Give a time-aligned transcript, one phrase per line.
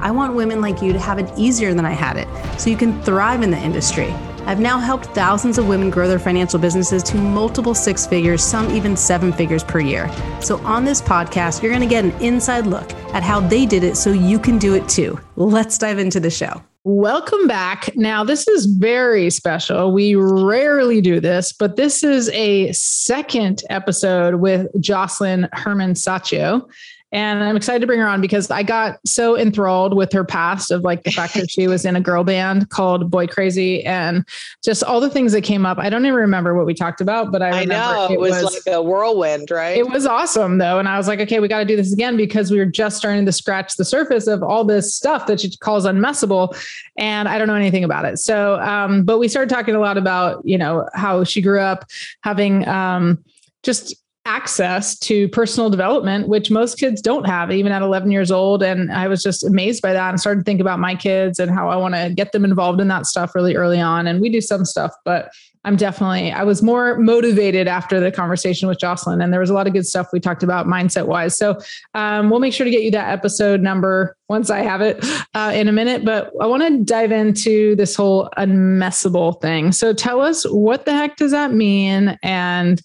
[0.00, 2.28] I want women like you to have it easier than I had it
[2.58, 4.14] so you can thrive in the industry.
[4.46, 8.70] I've now helped thousands of women grow their financial businesses to multiple six figures, some
[8.70, 10.10] even seven figures per year.
[10.40, 13.84] So, on this podcast, you're going to get an inside look at how they did
[13.84, 15.20] it so you can do it too.
[15.36, 16.62] Let's dive into the show.
[16.84, 17.94] Welcome back.
[17.94, 19.92] Now, this is very special.
[19.92, 26.66] We rarely do this, but this is a second episode with Josselyne Herman Saccio.
[27.12, 30.70] And I'm excited to bring her on because I got so enthralled with her past
[30.70, 34.24] of like the fact that she was in a girl band called Boy Krazy and
[34.62, 35.78] just all the things that came up.
[35.78, 38.42] I don't even remember what we talked about, but I, I know it, it was,
[38.42, 39.76] was, like a whirlwind, right?
[39.76, 40.78] It was awesome though.
[40.78, 42.96] And I was like, okay, we got to do this again because we were just
[42.96, 46.56] starting to scratch the surface of all this stuff that she calls unmessable.
[46.96, 48.18] And I don't know anything about it.
[48.20, 51.86] So, um, but we started talking a lot about, you know, how she grew up
[52.22, 53.24] having, um,
[53.62, 58.62] just access to personal development, which most kids don't have, even at 11 years old.
[58.62, 61.50] And I was just amazed by that and started to think about my kids and
[61.50, 64.06] how I want to get them involved in that stuff really early on.
[64.06, 65.30] And we do some stuff, but
[65.64, 69.22] I'm definitely, I was more motivated after the conversation with Josselyne.
[69.22, 71.36] And there was a lot of good stuff we talked about mindset wise.
[71.36, 71.58] So
[71.94, 75.52] um, we'll make sure to get you that episode number once I have it uh,
[75.54, 76.02] in a minute.
[76.04, 79.72] But I want to dive into this whole unmessable thing.
[79.72, 82.18] So tell us what the heck does that mean?
[82.22, 82.80] And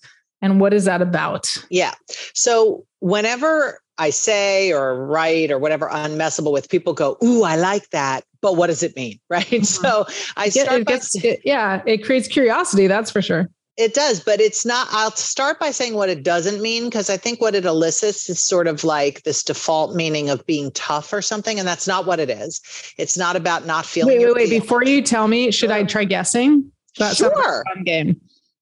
[0.46, 1.58] and what is that about?
[1.72, 1.94] Yeah.
[2.34, 7.90] So whenever I say or write or whatever unmessable with, people go, Ooh, I like
[7.90, 8.24] that.
[8.42, 9.20] But what does it mean?
[9.30, 9.46] Right.
[9.46, 9.64] Mm-hmm.
[9.64, 10.06] So
[10.38, 12.86] I start it gets, by, it, yeah, it creates curiosity.
[12.86, 13.50] That's for sure.
[13.76, 14.88] It does, but it's not.
[14.92, 18.40] I'll start by saying what it doesn't mean because I think what it elicits is
[18.40, 22.22] sort of like this default meaning of being tough or something, and that's not what
[22.22, 22.62] it is.
[22.98, 24.20] It's not about not feeling.
[24.20, 24.62] Wait, wait, wait!
[24.62, 26.72] Before you tell me, should I try guessing?
[26.98, 27.64] That's sure.
[27.74, 28.22] fun game.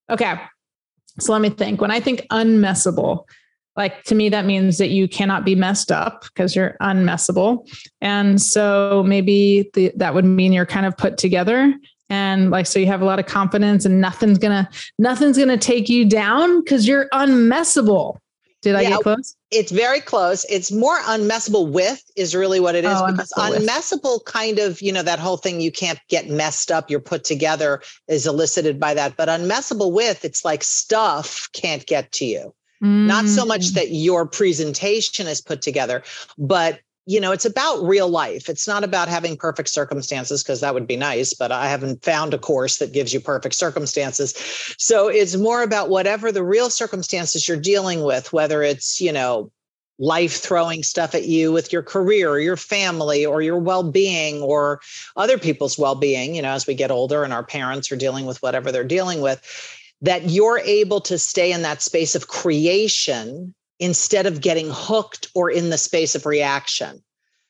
[0.09, 0.35] Okay,
[1.19, 1.81] so let me think.
[1.81, 3.25] When I think unmessable,
[3.75, 7.68] like to me, that means that you cannot be messed up because you're unmessable.
[8.01, 11.73] And so maybe the, that would mean you're kind of put together
[12.09, 14.69] and like so you have a lot of confidence and nothing's gonna
[15.00, 18.18] nothing's gonna take you down because you're unmessable
[18.63, 19.35] did I get close?
[19.51, 20.46] It's very close.
[20.50, 24.25] It's more unmessable with is really what it is oh, because unmessable, with.
[24.25, 27.81] kind of, you know, that whole thing you can't get messed up, you're put together
[28.07, 29.18] is elicited by that.
[29.18, 32.56] But unmessable with, it's like stuff can't get to you.
[32.81, 33.06] Mm.
[33.06, 33.73] Not so much mm.
[33.73, 36.02] that your presentation is put together,
[36.38, 38.47] but you know, it's about real life.
[38.47, 42.34] It's not about having perfect circumstances because that would be nice, but I haven't found
[42.34, 44.34] a course that gives you perfect circumstances.
[44.78, 49.52] So it's more about whatever the real circumstances you're dealing with, whether it's, you know,
[50.00, 54.80] life throwing stuff at you with your career or your family or your well-being or
[55.16, 58.41] other people's well-being, you know, as we get older and our parents are dealing with
[58.41, 59.41] whatever they're dealing with,
[60.02, 63.53] that you're able to stay in that space of creation
[63.84, 67.04] instead of getting hooked or in the space of reaction.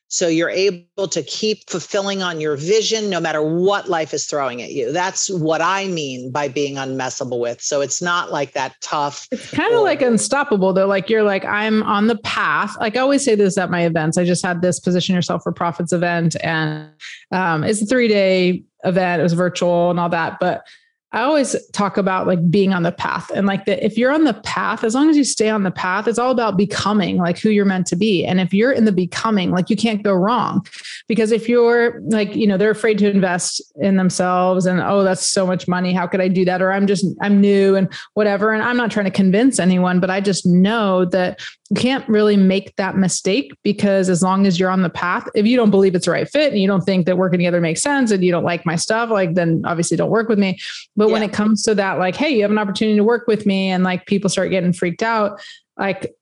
[0.08, 4.60] So you're able to keep fulfilling on your vision no matter what life is throwing
[4.60, 4.92] at you.
[4.92, 7.60] That's what I mean by being unmessable with.
[7.60, 9.26] So it's not like that tough.
[9.30, 10.86] It's kind of like unstoppable though.
[10.86, 12.76] Like you're like, I'm on the path.
[12.80, 14.18] Like I always say this at my events.
[14.18, 16.90] I just had this position yourself for profits event and
[17.32, 19.20] um, it's a three day event.
[19.20, 20.38] It was virtual and all that.
[20.40, 20.64] But
[21.14, 24.24] I always talk about like being on the path and like that if you're on
[24.24, 27.38] the path, as long as you stay on the path, it's all about becoming like
[27.38, 28.24] who you're meant to be.
[28.24, 30.66] And if you're in the becoming, like you can't go wrong.
[31.06, 35.24] Because if you're like, you know, they're afraid to invest in themselves and oh, that's
[35.24, 35.92] so much money.
[35.92, 36.60] How could I do that?
[36.60, 38.52] Or I'm just, I'm new and whatever.
[38.52, 42.36] And I'm not trying to convince anyone, but I just know that you can't really
[42.36, 45.94] make that mistake because as long as you're on the path, if you don't believe
[45.94, 48.30] it's the right fit and you don't think that working together makes sense and you
[48.30, 50.58] don't like my stuff, like then obviously don't work with me.
[50.96, 51.12] But yeah.
[51.12, 53.70] when it comes to that, like, hey, you have an opportunity to work with me,
[53.70, 55.40] and like people start getting freaked out,
[55.76, 56.14] like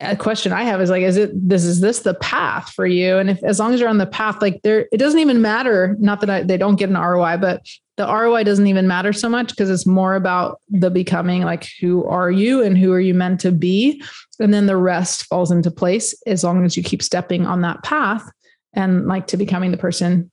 [0.00, 3.18] a question I have is like, is it this is this the path for you?
[3.18, 5.94] And if as long as you're on the path, like there, it doesn't even matter.
[5.98, 7.66] Not that I, they don't get an ROI, but
[7.96, 11.42] the ROI doesn't even matter so much because it's more about the becoming.
[11.42, 14.02] Like, who are you and who are you meant to be?
[14.38, 17.82] And then the rest falls into place as long as you keep stepping on that
[17.82, 18.24] path
[18.72, 20.30] and like to becoming the person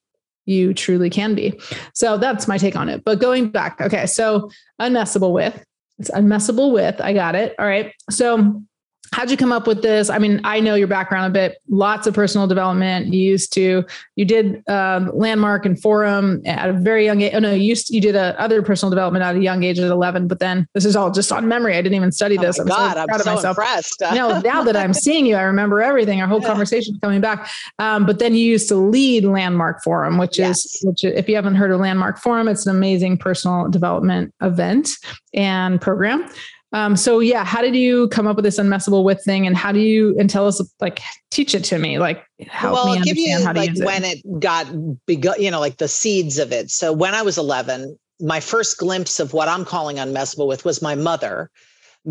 [0.47, 1.59] you truly can be.
[1.93, 3.03] So that's my take on it.
[3.03, 4.49] But going back, okay, so
[4.81, 5.63] unmessable with,
[5.99, 7.53] it's unmessable with, I got it.
[7.59, 7.93] All right.
[8.09, 8.63] So
[9.11, 10.09] how'd you come up with this?
[10.09, 13.13] I mean, I know your background a bit, lots of personal development.
[13.13, 17.33] You used to, you did um, landmark and forum at a very young age.
[17.33, 19.79] Oh no, you used to, you did a other personal development at a young age
[19.79, 21.75] at 11, but then this is all just on memory.
[21.75, 22.59] I didn't even study this.
[22.59, 23.57] Oh I'm God, so proud I'm of so myself.
[23.57, 24.01] impressed.
[24.13, 26.21] no, now that I'm seeing you, I remember everything.
[26.21, 26.47] Our whole yeah.
[26.47, 27.49] conversation coming back.
[27.79, 30.65] Um, but then you used to lead landmark forum, which yes.
[30.65, 34.89] is, which if you haven't heard of landmark forum, it's an amazing personal development event
[35.33, 36.29] and program.
[36.73, 39.71] Um, so yeah, how did you come up with this unmessable with thing, and how
[39.71, 40.99] do you and tell us like
[41.31, 44.19] teach it to me, like help well, me I'll give you like when it.
[44.25, 44.67] it got
[45.05, 46.69] begun, you know, like the seeds of it.
[46.69, 50.81] So when I was 11, my first glimpse of what I'm calling unmessable with was
[50.81, 51.49] my mother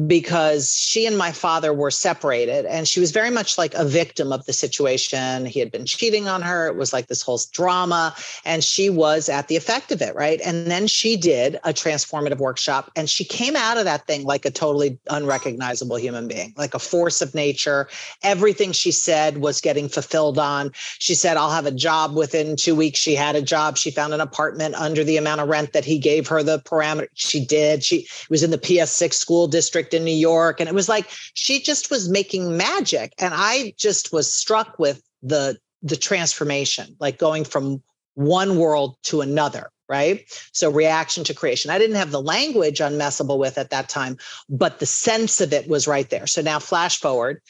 [0.06, 4.30] because she and my father were separated and she was very much like a victim
[4.30, 5.46] of the situation.
[5.46, 6.66] He had been cheating on her.
[6.66, 8.14] It was like this whole drama
[8.44, 10.38] and she was at the effect of it, right?
[10.44, 14.44] And then she did a transformative workshop and she came out of that thing like
[14.44, 17.88] a totally unrecognizable human being, like a force of nature.
[18.22, 20.72] Everything she said was getting fulfilled on.
[20.74, 22.98] She said, I'll have a job within two weeks.
[22.98, 23.78] She had a job.
[23.78, 27.08] She found an apartment under the amount of rent that he gave her the parameter.
[27.14, 27.82] She did.
[27.82, 30.60] She was in the PS6 school district district in New York.
[30.60, 33.12] And it was like she just was making magic.
[33.18, 37.82] And I just was struck with the the transformation, like going from
[38.14, 40.24] one world to another right?
[40.50, 41.70] So reaction to creation.
[41.70, 44.16] I didn't have the language unmessable with at that time,
[44.48, 46.26] but the sense of it was right there.
[46.26, 47.40] So now flash forward.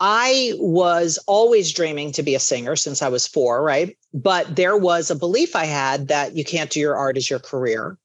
[0.00, 3.96] I was always dreaming to be a singer since I was four, right?
[4.12, 7.38] But there was a belief I had that you can't do your art as your
[7.38, 7.96] career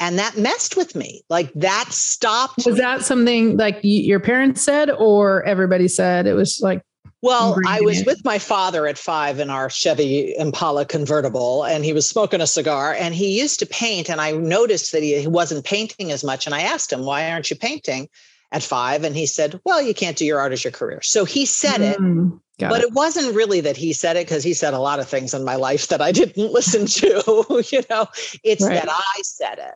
[0.00, 4.90] and that messed with me like that stopped was that something like your parents said
[4.90, 6.82] or everybody said it was like
[7.24, 11.94] well, I was with my father at five in our Chevy Impala convertible, and he
[11.94, 12.92] was smoking a cigar.
[12.92, 16.44] And he used to paint, and I noticed that he, he wasn't painting as much.
[16.44, 18.10] And I asked him, "Why aren't you painting?"
[18.52, 21.24] At five, and he said, "Well, you can't do your art as your career." So
[21.24, 22.88] he said mm, it, but it.
[22.88, 22.92] it.
[22.92, 25.56] wasn't really that he said it because he said a lot of things in my
[25.56, 27.64] life that I didn't listen to.
[27.72, 28.06] you know,
[28.42, 28.74] it's right.
[28.74, 29.74] that I said it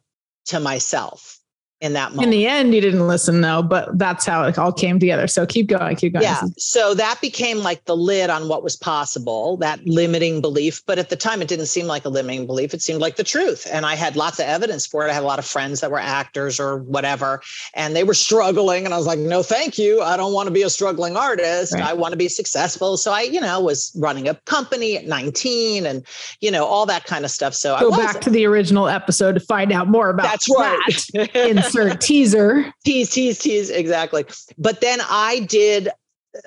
[0.48, 1.37] to myself
[1.80, 2.24] in that moment.
[2.24, 5.28] In the end, you didn't listen though, but that's how it all came together.
[5.28, 6.24] So keep going, keep going.
[6.24, 6.42] Yeah.
[6.56, 10.84] So that became like the lid on what was possible, that limiting belief.
[10.86, 12.74] But at the time, it didn't seem like a limiting belief.
[12.74, 13.66] It seemed like the truth.
[13.70, 15.10] And I had lots of evidence for it.
[15.10, 17.42] I had a lot of friends that were actors or whatever,
[17.74, 18.84] and they were struggling.
[18.84, 20.02] And I was like, no, thank you.
[20.02, 21.74] I don't want to be a struggling artist.
[21.74, 21.84] Right.
[21.84, 22.96] I want to be successful.
[22.96, 26.04] So I, you know, was running a company at 19 and,
[26.40, 27.54] you know, all that kind of stuff.
[27.54, 31.06] So I go back to the original episode to find out more about that's right.
[31.14, 32.72] That insert teaser.
[32.84, 33.70] Tease, tease, tease.
[33.70, 34.24] Exactly.
[34.56, 35.90] But then I did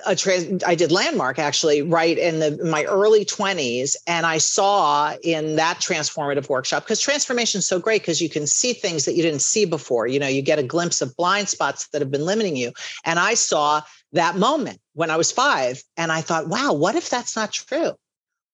[0.06, 5.14] a trans I did landmark actually right in the my early 20s and I saw
[5.22, 9.14] in that transformative workshop because transformation is so great because you can see things that
[9.14, 12.10] you didn't see before you know you get a glimpse of blind spots that have
[12.10, 12.72] been limiting you
[13.04, 13.82] and I saw
[14.12, 17.92] that moment when I was 5 and I thought wow what if that's not true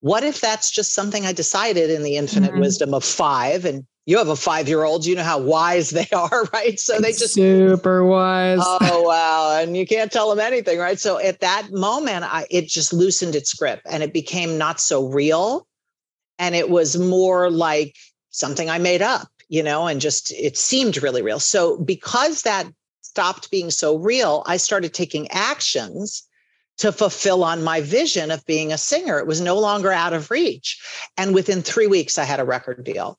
[0.01, 2.61] what if that's just something I decided in the infinite mm-hmm.
[2.61, 6.09] wisdom of 5 and you have a five year old, you know how wise they
[6.15, 6.81] are, right?
[6.81, 8.59] So they just super wise.
[8.63, 9.61] Oh, wow.
[9.61, 10.99] And you can't tell them anything, right?
[10.99, 15.07] So at that moment, I, it just loosened its grip and it became not so
[15.07, 15.67] real.
[16.39, 17.97] And it was more like
[18.31, 21.39] something I made up, you know, and just it seemed really real.
[21.39, 22.67] So because that
[23.03, 26.27] stopped being so real, I started taking actions
[26.79, 29.19] to fulfill on my vision of being a singer.
[29.19, 30.81] It was no longer out of reach.
[31.19, 33.19] And within three weeks, I had a record deal.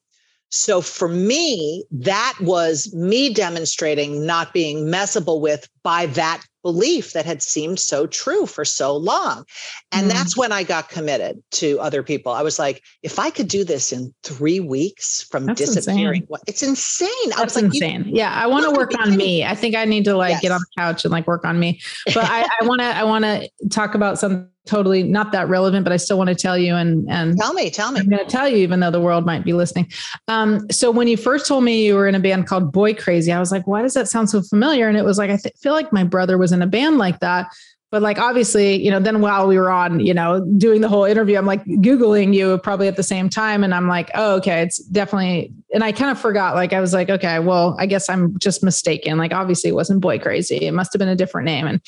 [0.49, 7.25] So for me, that was me demonstrating not being messable with by that belief that
[7.25, 9.45] had seemed so true for so long.
[9.91, 10.13] And mm.
[10.13, 12.31] that's when I got committed to other people.
[12.31, 16.43] I was like, if I could do this in three weeks from that's disappearing, insane.
[16.47, 17.09] it's insane.
[17.27, 18.05] That's I was like, insane.
[18.07, 18.33] Yeah.
[18.33, 19.45] I want to work on me.
[19.45, 20.41] I think I need to like yes.
[20.41, 21.79] get on the couch and like work on me.
[22.07, 25.83] But I, I want to, I want to talk about something totally not that relevant,
[25.83, 28.01] but I still want to tell you and and tell me, tell me.
[28.01, 29.91] I'm going to tell you, even though the world might be listening.
[30.27, 33.35] Um, so when you first told me you were in a band called Boy Krazy,
[33.35, 34.87] I was like, why does that sound so familiar?
[34.87, 37.19] And it was like I th- feel like my brother was in a band like
[37.19, 37.47] that.
[37.91, 41.05] But like obviously, you know, then while we were on, you know, doing the whole
[41.05, 43.63] interview, I'm like Googling you probably at the same time.
[43.63, 46.53] And I'm like, oh, okay, it's definitely and I kind of forgot.
[46.53, 49.17] Like I was like, okay, well, I guess I'm just mistaken.
[49.17, 50.57] Like obviously it wasn't boy crazy.
[50.57, 51.65] It must have been a different name.
[51.65, 51.81] And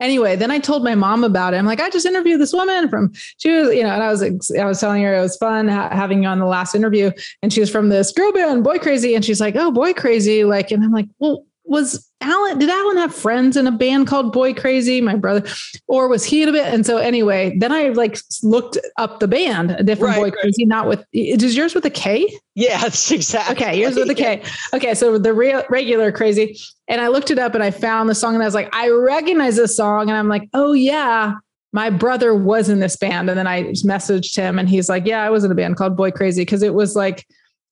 [0.00, 1.58] anyway, then I told my mom about it.
[1.58, 4.22] I'm like, I just interviewed this woman from, she was, you know, and I was,
[4.22, 7.10] I was telling her it was fun ha- having you on the last interview.
[7.42, 9.14] And she was from this girl band, Boy Krazy.
[9.14, 10.44] And she's like, oh, Boy Crazy.
[10.44, 14.32] Like, and I'm like, well, was Alan, did Alan have friends in a band called
[14.32, 15.48] Boy Crazy, my brother,
[15.86, 16.66] or was he in a bit?
[16.66, 20.32] And so anyway, then I like looked up the band, a different right, Boy right.
[20.34, 22.36] Crazy, not with, is yours with a K?
[22.56, 23.54] Yes, exactly.
[23.54, 24.42] Okay, yours with a K.
[24.74, 26.58] Okay, so the real regular Crazy.
[26.88, 28.88] And I looked it up and I found the song and I was like, I
[28.88, 30.10] recognize this song.
[30.10, 31.34] And I'm like, oh yeah,
[31.72, 33.30] my brother was in this band.
[33.30, 35.96] And then I messaged him and he's like, yeah, I was in a band called
[35.96, 37.24] Boy Crazy because it was like,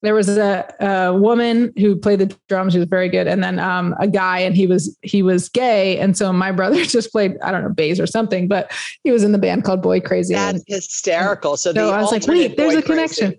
[0.02, 3.58] there was a, a, woman who played the drums she was very good and then
[3.58, 7.36] um, a guy and he was he was gay and so my brother just played
[7.42, 10.34] i don't know bass or something but he was in the band called boy crazy
[10.34, 11.56] that's and, hysterical.
[11.56, 13.34] So, so i was like wait there's a connection.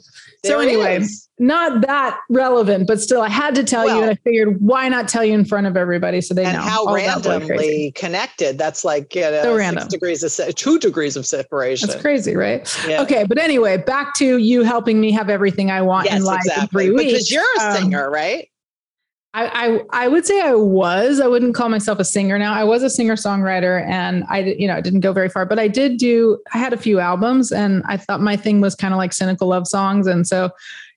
[0.45, 4.11] So anyway is not that relevant, but still, I had to tell well, you, and
[4.11, 6.93] I figured why not tell you in front of everybody so they and know how
[6.93, 8.57] randomly connected.
[8.57, 9.87] That's like you know, so random.
[9.87, 11.87] degrees of two degrees of separation.
[11.87, 12.69] That's crazy, right?
[12.85, 13.01] Yeah.
[13.01, 16.41] Okay, but anyway, back to you helping me have everything I want yes, in life
[16.41, 16.63] exactly.
[16.63, 17.13] in three weeks.
[17.13, 18.49] Because you're a um, singer, right?
[19.33, 21.19] I, I, I would say I was.
[21.19, 22.51] I wouldn't call myself a singer now.
[22.51, 25.57] I was a singer songwriter, and I you know I didn't go very far, but
[25.57, 26.39] I did do.
[26.53, 29.47] I had a few albums, and I thought my thing was kind of like cynical
[29.47, 30.49] love songs, and so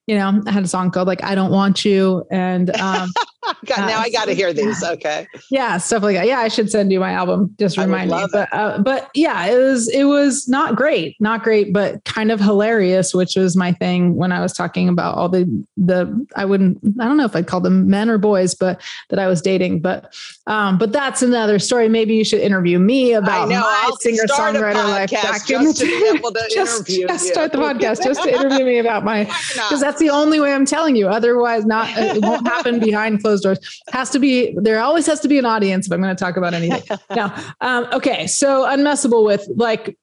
[0.06, 3.10] you know, I had a song called like "I Don't Want You," and um,
[3.66, 4.82] God, now I got to hear these.
[4.92, 6.26] Okay, yeah, stuff like that.
[6.26, 7.54] Yeah, I should send you my album.
[7.58, 8.26] Just remind me.
[8.32, 12.40] But uh, but yeah, it was it was not great, not great, but kind of
[12.40, 16.78] hilarious, which was my thing when I was talking about all the the I wouldn't
[17.00, 19.80] I don't know if I'd call them men or boys, but that I was dating.
[19.80, 20.14] But
[20.46, 21.88] um, but that's another story.
[21.88, 25.72] Maybe you should interview me about know, my singer songwriter life back in the
[26.48, 26.54] day.
[26.54, 30.38] just, just start the podcast just to interview me about my because that's the only
[30.38, 31.08] way I'm telling you.
[31.08, 33.58] Otherwise, not it won't happen behind closed doors.
[33.90, 34.80] Has to be there.
[34.80, 36.82] Always has to be an audience if I'm going to talk about anything.
[37.16, 39.96] now, um, okay, so unmessable with like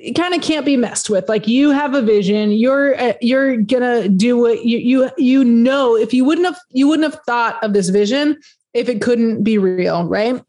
[0.00, 3.56] it kind of can't be messed with like you have a vision you're uh, you're
[3.58, 7.62] gonna do what you you you know if you wouldn't have you wouldn't have thought
[7.62, 8.38] of this vision
[8.74, 10.40] if it couldn't be real right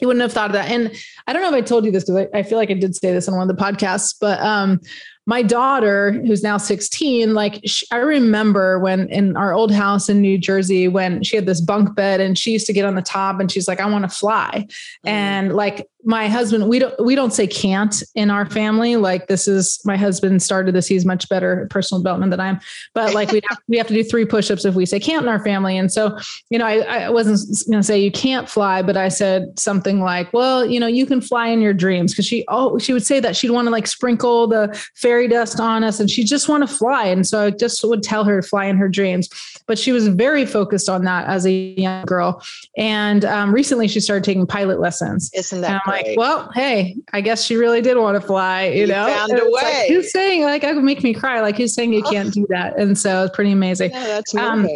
[0.00, 0.94] you wouldn't have thought of that and
[1.26, 2.94] i don't know if i told you this because I, I, feel like i did
[2.94, 4.80] say this in one of the podcasts but um
[5.26, 10.20] my daughter who's now 16 like she, i remember when in our old house in
[10.20, 13.02] new jersey when she had this bunk bed and she used to get on the
[13.02, 14.66] top and she's like i want to fly
[15.06, 15.08] mm.
[15.08, 18.96] and like my husband we don't we don't say can't in our family.
[18.96, 22.60] Like this is my husband started this he's much better personal development than i am.
[22.94, 25.28] But like we have we have to do three push-ups if we say can't in
[25.28, 25.76] our family.
[25.76, 26.16] And so
[26.50, 27.38] you know i, I wasn't
[27.70, 31.06] going to say you can't fly but i said something like well you know you
[31.06, 32.12] can fly in your dreams.
[32.12, 35.60] Because she oh she would say that she'd want to like sprinkle the fairy dust
[35.60, 37.06] on us and she just want to fly.
[37.06, 39.28] And so i just would tell her to fly in her dreams
[39.66, 42.42] but she was very focused on that as a young girl
[42.76, 47.20] and um, recently she started taking pilot lessons isn't that i'm like, well, hey, I
[47.20, 49.06] guess she really did want to fly, you, you know?
[49.06, 49.50] Found a way.
[49.50, 51.40] Like, who's saying like I would make me cry?
[51.40, 52.78] Like who's saying you can't do that?
[52.78, 53.90] And so it's pretty amazing.
[53.90, 54.68] Yeah, that's um,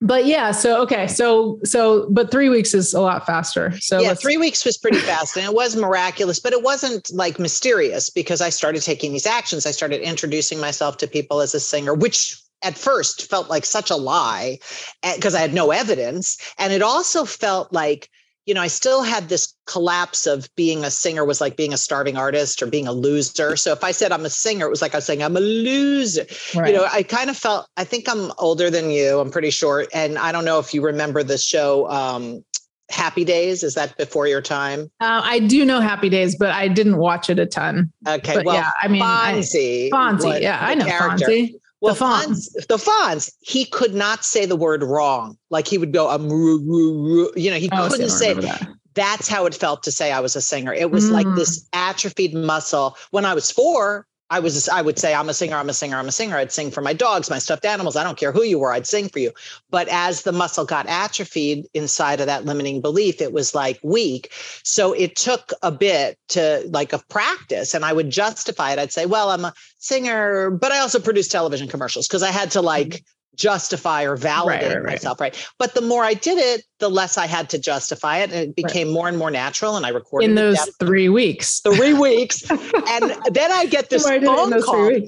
[0.00, 3.78] but yeah, so okay, so so but three weeks is a lot faster.
[3.78, 7.38] So yeah, three weeks was pretty fast, and it was miraculous, but it wasn't like
[7.38, 9.64] mysterious because I started taking these actions.
[9.64, 13.90] I started introducing myself to people as a singer, which at first felt like such
[13.90, 14.58] a lie
[15.14, 18.08] because eh, I had no evidence, and it also felt like
[18.46, 21.76] you know, I still had this collapse of being a singer was like being a
[21.76, 23.56] starving artist or being a loser.
[23.56, 25.40] So if I said I'm a singer, it was like I was saying I'm a
[25.40, 26.26] loser.
[26.54, 26.72] Right.
[26.72, 29.86] You know, I kind of felt, I think I'm older than you, I'm pretty sure.
[29.94, 32.44] And I don't know if you remember the show, um,
[32.90, 33.62] Happy Days.
[33.62, 34.90] Is that before your time?
[35.00, 37.90] Uh, I do know Happy Days, but I didn't watch it a ton.
[38.06, 38.34] Okay.
[38.34, 39.86] But well, yeah, I mean, Fonzie.
[39.86, 40.40] I, Fonzie.
[40.42, 41.26] Yeah, I know character.
[41.26, 41.54] Fonzie.
[41.82, 42.52] Well, the Fonz.
[42.68, 45.36] the Fonz, he could not say the word wrong.
[45.50, 48.68] Like he would go, um, you know, he oh, couldn't say that.
[48.94, 50.72] That's how it felt to say I was a singer.
[50.72, 51.10] It was mm.
[51.10, 52.96] like this atrophied muscle.
[53.10, 55.98] When I was four, I was I would say I'm a singer, I'm a singer,
[55.98, 56.38] I'm a singer.
[56.38, 57.96] I'd sing for my dogs, my stuffed animals.
[57.96, 59.30] I don't care who you were, I'd sing for you.
[59.68, 64.32] But as the muscle got atrophied inside of that limiting belief, it was like weak.
[64.64, 67.74] So it took a bit to like of practice.
[67.74, 68.78] And I would justify it.
[68.78, 72.50] I'd say, well, I'm a singer, but I also produce television commercials because I had
[72.52, 73.04] to like mm-hmm
[73.36, 75.34] justify or validate right, right, myself, right.
[75.34, 75.48] right?
[75.58, 78.32] But the more I did it, the less I had to justify it.
[78.32, 79.76] And it became more and more natural.
[79.76, 81.60] And I recorded in those three weeks.
[81.60, 82.48] Three weeks.
[82.50, 85.00] and then I get this phone call.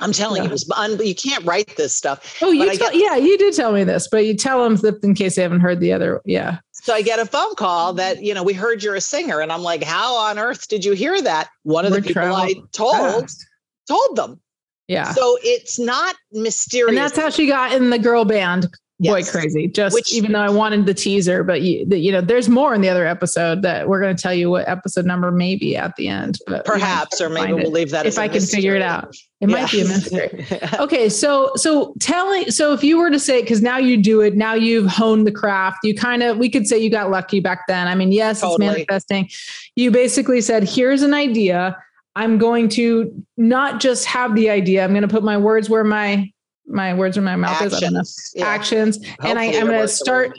[0.00, 0.42] I'm telling yeah.
[0.44, 2.38] you, it was un- you can't write this stuff.
[2.42, 5.02] Oh, you tell, get, yeah, you did tell me this, but you tell them that
[5.04, 6.20] in case they haven't heard the other.
[6.24, 6.58] Yeah.
[6.72, 9.52] So I get a phone call that you know we heard you're a singer, and
[9.52, 11.48] I'm like, how on earth did you hear that?
[11.62, 13.46] One of We're the people I told fast.
[13.86, 14.40] told them.
[14.92, 15.12] Yeah.
[15.12, 16.88] So it's not mysterious.
[16.90, 18.68] And that's how she got in the girl band
[19.02, 19.30] boy yes.
[19.30, 19.66] crazy.
[19.68, 22.74] Just Which, even though I wanted the teaser, but you, the, you know, there's more
[22.74, 25.76] in the other episode that we're going to tell you what episode number may be
[25.76, 26.38] at the end.
[26.46, 28.58] But perhaps, or maybe we'll leave that if I can mystery.
[28.58, 29.14] figure it out.
[29.40, 29.56] It yeah.
[29.56, 30.46] might be a mystery.
[30.78, 34.36] okay, so so telling so if you were to say because now you do it,
[34.36, 35.78] now you've honed the craft.
[35.82, 37.88] You kind of we could say you got lucky back then.
[37.88, 38.66] I mean, yes, totally.
[38.66, 39.30] it's manifesting.
[39.74, 41.76] You basically said, "Here's an idea."
[42.14, 44.84] I'm going to not just have the idea.
[44.84, 46.30] I'm going to put my words where my
[46.66, 47.72] my words in my mouth Actions.
[47.72, 47.76] is.
[47.76, 48.02] I don't know.
[48.34, 48.46] Yeah.
[48.46, 48.96] Actions.
[48.96, 50.32] Hopefully and I, am going to start.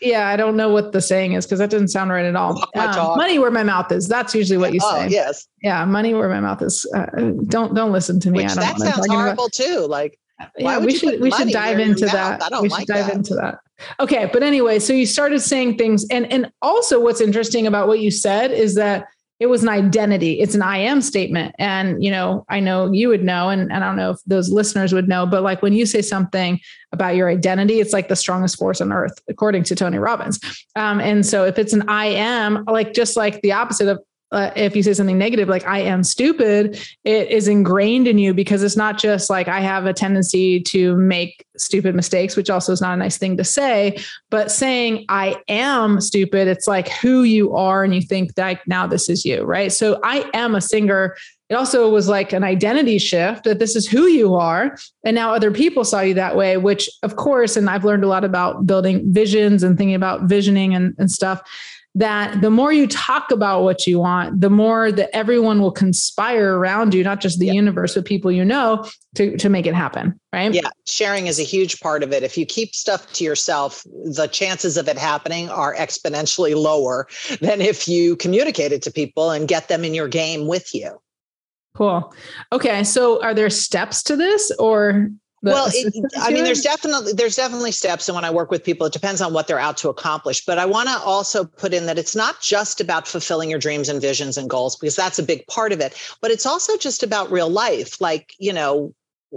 [0.00, 2.62] Yeah, I don't know what the saying is because that doesn't sound right at all.
[2.76, 4.06] Um, money where my mouth is.
[4.06, 5.08] That's usually what you oh, say.
[5.08, 5.48] Yes.
[5.62, 6.86] Yeah, money where my mouth is.
[6.94, 7.06] Uh,
[7.46, 8.42] don't don't listen to me.
[8.42, 9.52] Which, that sounds horrible about.
[9.52, 9.86] too.
[9.88, 10.18] Like.
[10.58, 12.42] Yeah, we should we should dive into that.
[12.60, 13.14] we should like dive that.
[13.14, 13.60] into that.
[14.00, 18.00] Okay, but anyway, so you started saying things, and and also what's interesting about what
[18.00, 19.06] you said is that
[19.42, 20.38] it was an identity.
[20.38, 21.52] It's an I am statement.
[21.58, 24.50] And, you know, I know you would know, and, and I don't know if those
[24.50, 26.60] listeners would know, but like when you say something
[26.92, 30.38] about your identity, it's like the strongest force on earth, according to Tony Robbins.
[30.76, 34.00] Um, and so if it's an I am, like just like the opposite of
[34.32, 38.34] uh, if you say something negative like i am stupid it is ingrained in you
[38.34, 42.72] because it's not just like i have a tendency to make stupid mistakes which also
[42.72, 43.96] is not a nice thing to say
[44.30, 48.86] but saying i am stupid it's like who you are and you think that now
[48.86, 49.72] this is you right?
[49.72, 51.16] So i am a singer.
[51.48, 55.34] It also was like an identity shift that this is who you are and now
[55.34, 58.66] other people saw you that way which of course and i've learned a lot about
[58.66, 61.42] building visions and thinking about visioning and, and stuff
[61.94, 66.56] that the more you talk about what you want, the more that everyone will conspire
[66.58, 70.18] around you, not just the universe, but people you know to, to make it happen.
[70.32, 70.54] Right.
[70.54, 70.70] Yeah.
[70.86, 72.22] Sharing is a huge part of it.
[72.22, 77.08] If you keep stuff to yourself, the chances of it happening are exponentially lower
[77.40, 80.98] than if you communicate it to people and get them in your game with you.
[81.74, 82.14] Cool.
[82.52, 82.84] Okay.
[82.84, 85.10] So are there steps to this or
[85.42, 88.86] well it, i mean there's definitely there's definitely steps and when i work with people.
[88.86, 90.44] It depends on what they're out to accomplish.
[90.44, 93.88] But i want to also put in that it's not just about fulfilling your dreams
[93.88, 95.96] and visions and goals because that's a big part of it.
[96.20, 98.00] But it's also just about real life.
[98.00, 98.94] Like you know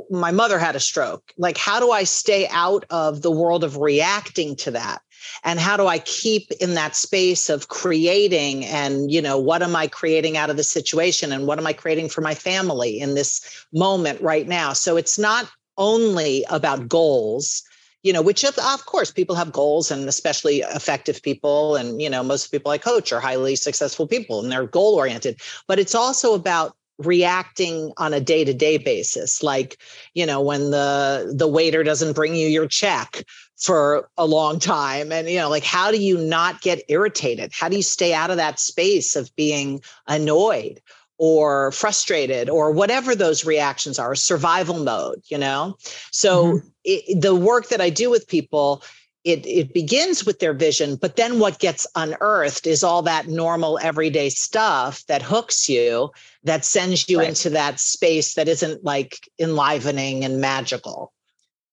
[0.10, 1.34] my mother had a stroke.
[1.38, 5.02] Like how do i stay out of the world of reacting to that?
[5.44, 9.76] And how do i keep in that space of creating and you know what am
[9.76, 13.16] i creating out of the situation and what am i creating for my family in
[13.16, 14.74] this moment right now?
[14.74, 16.88] So it's not only about mm-hmm.
[16.88, 17.64] goals
[18.04, 22.10] you know which of, of course people have goals and especially effective people and you
[22.10, 25.96] know most people i coach are highly successful people and they're goal oriented but it's
[25.96, 29.78] also about reacting on a day-to-day basis like
[30.14, 33.24] you know when the the waiter doesn't bring you your check
[33.58, 37.52] for a long time and you know like how do you not get irritated?
[37.54, 40.82] How do you stay out of that space of being annoyed
[41.18, 45.76] or frustrated or whatever those reactions are survival mode you know
[46.12, 46.68] so mm-hmm.
[46.84, 48.84] it, the work that i do with people
[49.24, 53.80] it, it begins with their vision but then what gets unearthed is all that normal
[53.82, 56.12] everyday stuff that hooks you
[56.44, 57.30] that sends you right.
[57.30, 61.14] into that space that isn't like enlivening and magical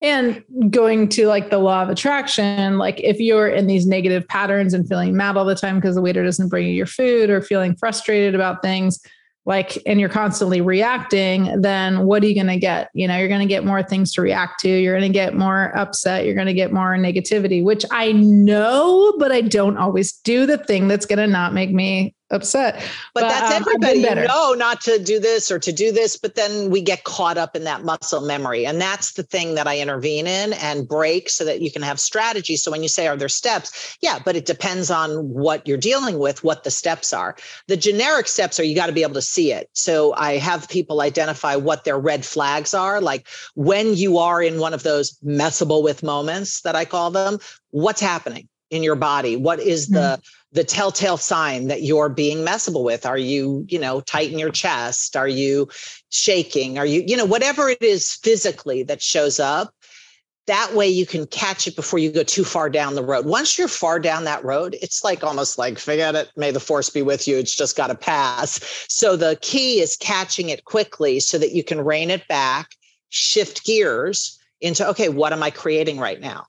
[0.02, 4.74] and going to like the law of attraction, like if you're in these negative patterns
[4.74, 7.40] and feeling mad all the time because the waiter doesn't bring you your food or
[7.40, 9.00] feeling frustrated about things,
[9.44, 12.90] like and you're constantly reacting then what are you going to get?
[12.94, 14.68] You know you're going to get more things to react to.
[14.68, 16.24] You're going to get more upset.
[16.24, 20.58] You're going to get more negativity which i know but i don't always do the
[20.58, 22.74] thing that's going to not make me upset.
[23.14, 24.00] But, but that's um, everybody.
[24.00, 27.38] You know not to do this or to do this, but then we get caught
[27.38, 28.66] up in that muscle memory.
[28.66, 32.00] And that's the thing that I intervene in and break so that you can have
[32.00, 32.56] strategy.
[32.56, 33.96] So when you say, are there steps?
[34.00, 37.36] Yeah, but it depends on what you're dealing with, what the steps are.
[37.68, 39.68] The generic steps are you got to be able to see it.
[39.74, 43.00] So I have people identify what their red flags are.
[43.00, 47.38] Like when you are in one of those messable with moments that I call them,
[47.70, 48.48] what's happening?
[48.72, 49.36] In your body?
[49.36, 50.22] What is the mm
[50.54, 53.06] the telltale sign that you're being messable with?
[53.06, 55.16] Are you you know tight in your chest?
[55.16, 55.68] Are you
[56.10, 56.78] shaking?
[56.78, 59.74] Are you you know whatever it is physically that shows up
[60.46, 63.24] that way you can catch it before you go too far down the road.
[63.24, 66.90] Once you're far down that road it's like almost like forget it may the force
[66.90, 68.60] be with you it's just got to pass.
[68.88, 72.76] So the key is catching it quickly so that you can rein it back
[73.08, 76.46] shift gears into okay what am i creating right now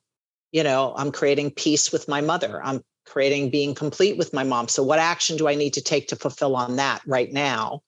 [0.53, 4.69] you know i'm creating peace with my mother i'm creating being complete with my mom
[4.69, 7.81] so what action do i need to take to fulfill on that right now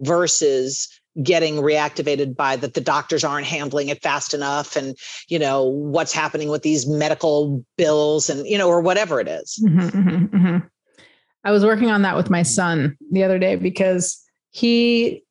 [0.00, 0.88] versus
[1.22, 4.96] getting reactivated by that the doctors aren't handling it fast enough and
[5.28, 9.60] you know what's happening with these medical bills and you know or whatever it is.
[9.62, 10.66] Mm-hmm, mm-hmm, mm-hmm.
[11.44, 15.23] i was working on that with my son the other day because he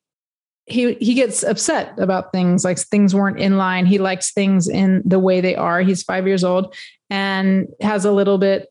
[0.66, 3.86] he he gets upset about things like things weren't in line.
[3.86, 5.80] He likes things in the way they are.
[5.80, 6.74] He's 5 years old
[7.10, 8.68] and has a little bit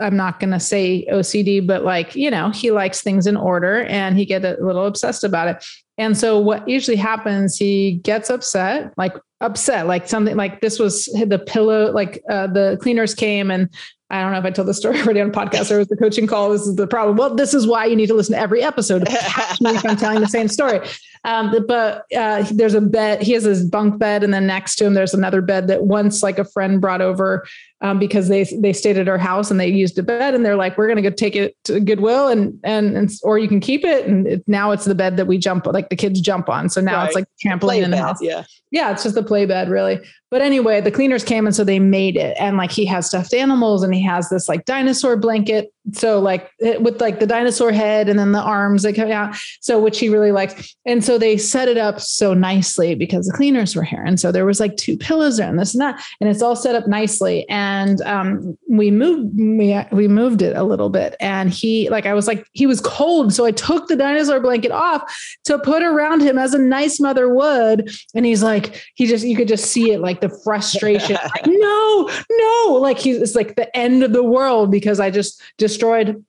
[0.00, 3.84] I'm not going to say OCD, but like, you know, he likes things in order
[3.84, 5.64] and he get a little obsessed about it.
[5.98, 11.04] And so what usually happens, he gets upset, like upset, like something like this was
[11.06, 13.68] the pillow, like uh, the cleaners came and
[14.12, 16.26] I don't know if I told the story already on podcast or was the coaching
[16.26, 16.50] call.
[16.50, 17.16] This is the problem.
[17.16, 19.84] Well, this is why you need to listen to every episode to catch me if
[19.86, 20.86] I'm telling the same story.
[21.24, 23.22] Um, but uh, there's a bed.
[23.22, 26.22] He has his bunk bed, and then next to him there's another bed that once
[26.22, 27.46] like a friend brought over
[27.80, 30.56] um, because they they stayed at our house and they used a bed, and they're
[30.56, 33.84] like, we're gonna go take it to Goodwill, and and, and or you can keep
[33.84, 34.06] it.
[34.06, 36.68] And it, now it's the bed that we jump like the kids jump on.
[36.68, 37.06] So now right.
[37.06, 38.18] it's like trampoline in the house.
[38.20, 40.00] Yeah, yeah, it's just a play bed really.
[40.32, 42.34] But anyway, the cleaners came and so they made it.
[42.40, 45.74] And like he has stuffed animals and he has this like dinosaur blanket.
[45.92, 49.36] So like with like the dinosaur head and then the arms that come out.
[49.60, 50.76] So which he really likes.
[50.86, 54.02] And so they set it up so nicely because the cleaners were here.
[54.02, 56.02] And so there was like two pillows there and this and that.
[56.20, 57.48] And it's all set up nicely.
[57.48, 61.16] And um, we moved we, we moved it a little bit.
[61.18, 63.32] And he like I was like, he was cold.
[63.32, 65.02] So I took the dinosaur blanket off
[65.44, 67.90] to put around him as a nice mother would.
[68.14, 71.16] And he's like, he just you could just see it like the frustration.
[71.34, 75.42] like, no, no, like he's it's like the end of the world because I just
[75.58, 76.24] just destroyed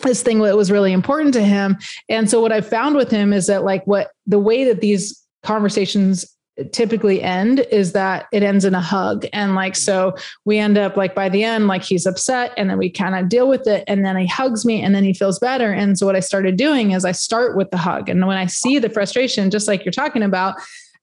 [0.00, 1.76] this thing that was really important to him.
[2.08, 5.24] And so what I found with him is that like what the way that these
[5.42, 6.24] conversations
[6.72, 9.26] typically end is that it ends in a hug.
[9.32, 12.78] And like so we end up like by the end like he's upset and then
[12.78, 15.38] we kind of deal with it and then he hugs me and then he feels
[15.38, 15.72] better.
[15.72, 18.08] And so what i started doing is i start with the hug.
[18.08, 20.56] And when i see the frustration just like you're talking about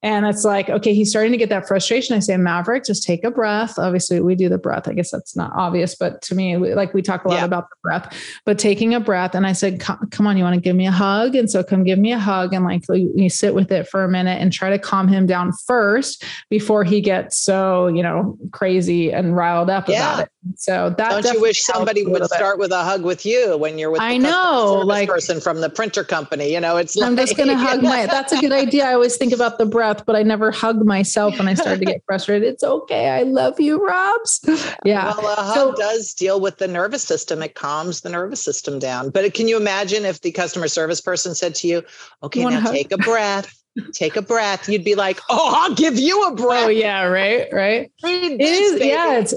[0.06, 2.16] and it's like, okay, he's starting to get that frustration.
[2.16, 3.80] I say, Maverick, just take a breath.
[3.80, 4.88] Obviously, we do the breath.
[4.88, 7.46] I guess that's not obvious, but to me, like we talk a lot yeah.
[7.46, 8.16] about the breath,
[8.46, 9.34] but taking a breath.
[9.34, 11.34] And I said, come on, you want to give me a hug?
[11.34, 12.54] And so come give me a hug.
[12.54, 15.52] And like you sit with it for a minute and try to calm him down
[15.66, 20.14] first before he gets so, you know, crazy and riled up yeah.
[20.14, 20.32] about it.
[20.56, 23.90] So that don't you wish somebody would start with a hug with you when you're
[23.90, 27.38] with I know like person from the printer company, you know, it's I'm like, just
[27.38, 28.86] to hug my, that's a good idea.
[28.86, 31.86] I always think about the breath, but I never hug myself when I started to
[31.86, 32.48] get frustrated.
[32.48, 33.10] It's okay.
[33.10, 34.42] I love you, Robs.
[34.86, 35.16] Yeah.
[35.18, 37.42] Well, a hug so, does deal with the nervous system.
[37.42, 39.10] It calms the nervous system down.
[39.10, 41.84] But can you imagine if the customer service person said to you,
[42.22, 42.74] okay, now hug?
[42.74, 43.52] take a breath
[43.94, 47.04] take a breath you'd be like oh i'll give you a oh, breath oh yeah
[47.04, 49.34] right right it is yeah it's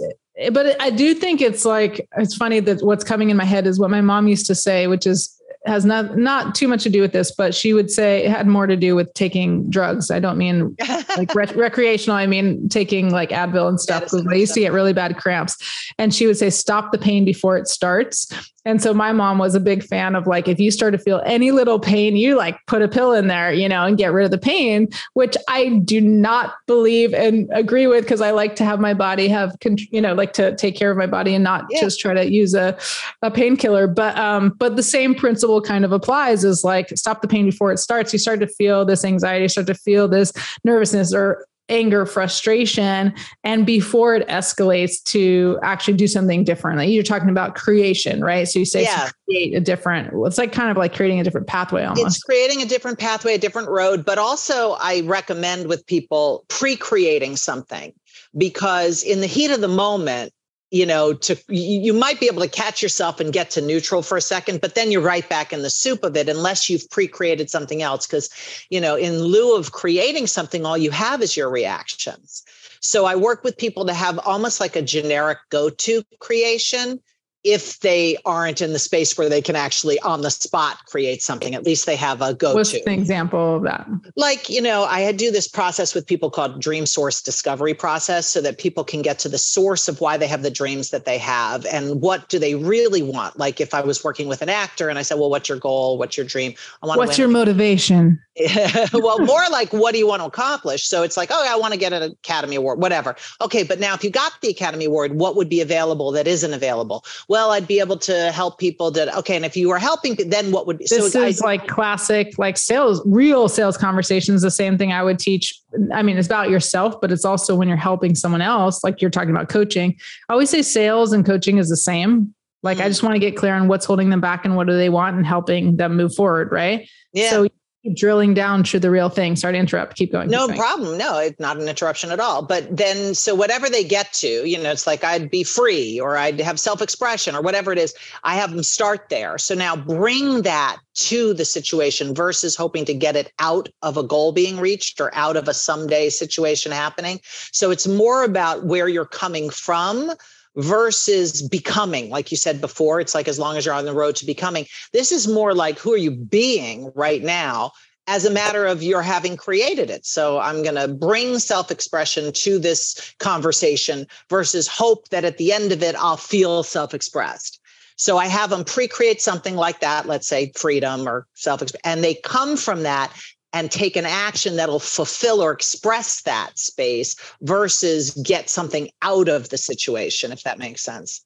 [0.52, 3.78] but I do think it's like it's funny that what's coming in my head is
[3.78, 5.34] what my mom used to say, which is
[5.66, 8.46] has not not too much to do with this, but she would say it had
[8.46, 10.10] more to do with taking drugs.
[10.10, 10.76] I don't mean
[11.16, 12.16] like rec- recreational.
[12.16, 15.56] I mean taking like Advil and stuff because I used to get really bad cramps.
[15.98, 18.28] And she would say, "Stop the pain before it starts."
[18.68, 21.22] And so my mom was a big fan of like, if you start to feel
[21.24, 24.26] any little pain, you like put a pill in there, you know, and get rid
[24.26, 28.66] of the pain, which I do not believe and agree with because I like to
[28.66, 31.64] have my body have, you know, like to take care of my body and not
[31.70, 31.80] yeah.
[31.80, 32.76] just try to use a,
[33.22, 33.86] a painkiller.
[33.86, 37.72] But, um, but the same principle kind of applies is like stop the pain before
[37.72, 38.12] it starts.
[38.12, 40.30] You start to feel this anxiety, start to feel this
[40.62, 46.86] nervousness or anger, frustration, and before it escalates to actually do something differently.
[46.86, 48.46] You're talking about creation, right?
[48.48, 49.10] So you say yeah.
[49.26, 52.06] create a different, it's like kind of like creating a different pathway almost.
[52.06, 57.36] It's creating a different pathway, a different road, but also I recommend with people pre-creating
[57.36, 57.92] something
[58.36, 60.32] because in the heat of the moment,
[60.70, 64.16] you know to you might be able to catch yourself and get to neutral for
[64.16, 67.48] a second but then you're right back in the soup of it unless you've pre-created
[67.48, 68.30] something else because
[68.70, 72.44] you know in lieu of creating something all you have is your reactions.
[72.80, 77.00] So i work with people to have almost like a generic go-to creation
[77.44, 81.54] if they aren't in the space where they can actually on the spot create something.
[81.54, 82.56] At least they have a go-to.
[82.56, 83.86] What's an example of that?
[84.16, 88.40] Like you know i do this process with people called dream source discovery process so
[88.40, 91.18] that people can get to the source of why they have the dreams that they
[91.18, 93.38] have and what do they really want.
[93.38, 95.98] Like if i was working with an actor and i said well what's your goal?
[95.98, 96.54] What's your dream?
[96.82, 98.20] I want to what's your motivation
[98.92, 101.72] well more like what do you want to accomplish so it's like oh i want
[101.72, 105.12] to get an academy award whatever okay but now if you got the academy award
[105.14, 109.14] what would be available that isn't available well, I'd be able to help people that,
[109.16, 109.36] okay.
[109.36, 112.38] And if you were helping, then what would be, this so is I, like classic,
[112.38, 114.42] like sales, real sales conversations.
[114.42, 115.58] The same thing I would teach.
[115.92, 119.10] I mean, it's about yourself, but it's also when you're helping someone else, like you're
[119.10, 119.96] talking about coaching.
[120.28, 122.34] I always say sales and coaching is the same.
[122.62, 122.86] Like, mm-hmm.
[122.86, 124.88] I just want to get clear on what's holding them back and what do they
[124.88, 126.50] want and helping them move forward.
[126.50, 126.88] Right.
[127.12, 127.30] Yeah.
[127.30, 127.48] So
[127.94, 129.36] drilling down to the real thing.
[129.36, 129.96] Sorry to interrupt.
[129.96, 130.28] Keep going.
[130.28, 130.58] No keep going.
[130.58, 130.98] problem.
[130.98, 132.42] No, it's not an interruption at all.
[132.42, 136.16] But then, so whatever they get to, you know, it's like I'd be free or
[136.16, 137.94] I'd have self expression or whatever it is.
[138.24, 139.38] I have them start there.
[139.38, 144.02] So now bring that to the situation versus hoping to get it out of a
[144.02, 147.20] goal being reached or out of a someday situation happening.
[147.52, 150.12] So it's more about where you're coming from
[150.58, 154.16] versus becoming like you said before it's like as long as you're on the road
[154.16, 154.66] to becoming.
[154.92, 157.72] This is more like who are you being right now
[158.08, 160.04] as a matter of your having created it?
[160.04, 165.72] So i'm going to bring self-expression to this conversation versus hope that at the end
[165.72, 167.60] of it i'll feel self-expressed.
[167.96, 172.14] So I have them pre-create something like that, let's say freedom or self, and they
[172.14, 173.12] come from that
[173.52, 179.48] and take an action that'll fulfill or express that space versus get something out of
[179.48, 181.24] the situation, if that makes sense.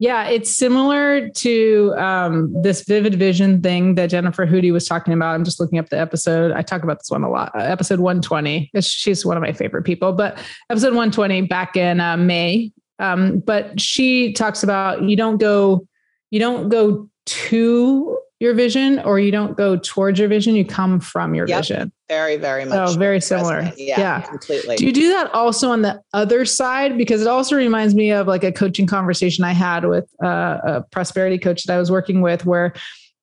[0.00, 5.34] Yeah, it's similar to um, this vivid vision thing that Jennifer Hootie was talking about.
[5.34, 6.52] I'm just looking up the episode.
[6.52, 7.50] I talk about this one a lot.
[7.52, 8.70] Uh, episode 120.
[8.80, 10.12] She's one of my favorite people.
[10.12, 10.38] But
[10.70, 12.70] episode 120 back in uh, May.
[13.00, 15.84] Um, but she talks about you don't go,
[16.30, 21.00] you don't go to your vision or you don't go towards your vision, you come
[21.00, 21.60] from your yep.
[21.60, 21.92] vision.
[22.08, 22.90] Very, very much.
[22.90, 23.72] Oh, very similar.
[23.76, 24.76] Yeah, yeah, completely.
[24.76, 26.96] Do you do that also on the other side?
[26.96, 30.84] Because it also reminds me of like a coaching conversation I had with uh, a
[30.92, 32.74] prosperity coach that I was working with where,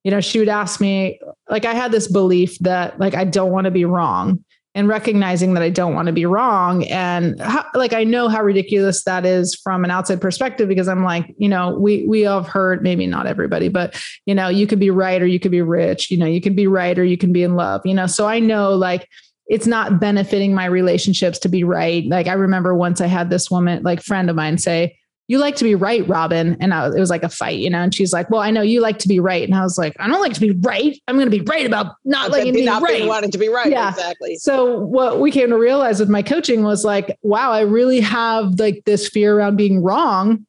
[0.04, 3.52] you know, she would ask me, like, I had this belief that like I don't
[3.52, 4.44] want to be wrong
[4.76, 6.84] and recognizing that I don't want to be wrong.
[6.86, 11.04] And how, like, I know how ridiculous that is from an outside perspective because I'm
[11.04, 14.80] like, you know, we, we have heard, maybe not everybody, but, you know, you could
[14.80, 17.18] be right or you could be rich, you know, you can be right or you
[17.18, 18.06] can be in love, you know?
[18.06, 19.08] So I know like,
[19.48, 22.06] it's not benefiting my relationships to be right.
[22.08, 25.56] Like I remember once I had this woman, like friend of mine say, you like
[25.56, 26.58] to be right, Robyn.
[26.60, 28.62] And I, it was like a fight, you know, and she's like, well, I know
[28.62, 29.44] you like to be right.
[29.44, 31.00] And I was like, I don't like to be right.
[31.08, 33.06] I'm going to be right about not liking not right.
[33.08, 33.70] wanting to be right.
[33.70, 33.90] Yeah.
[33.90, 34.38] Exactly.
[34.38, 38.60] So what we came to realize with my coaching was like, wow, I really have
[38.60, 40.46] like this fear around being wrong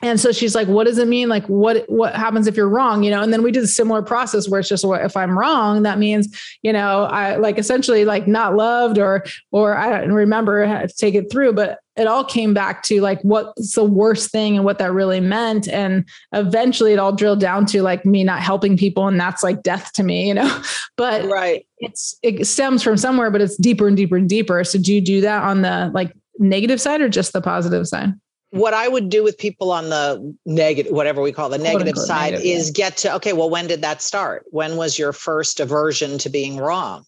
[0.00, 3.02] and so she's like what does it mean like what what happens if you're wrong
[3.02, 5.38] you know and then we did a similar process where it's just what if i'm
[5.38, 10.12] wrong that means you know i like essentially like not loved or or i don't
[10.12, 13.84] remember how to take it through but it all came back to like what's the
[13.84, 18.06] worst thing and what that really meant and eventually it all drilled down to like
[18.06, 20.62] me not helping people and that's like death to me you know
[20.96, 24.78] but right it's it stems from somewhere but it's deeper and deeper and deeper so
[24.78, 28.12] do you do that on the like negative side or just the positive side
[28.50, 32.32] what I would do with people on the negative, whatever we call the negative side,
[32.32, 32.72] negative, is yeah.
[32.72, 34.46] get to, okay, well, when did that start?
[34.50, 37.04] When was your first aversion to being wrong?